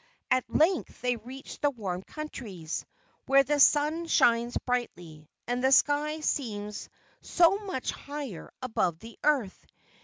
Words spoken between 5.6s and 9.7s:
the sky seems so much higher above the earth.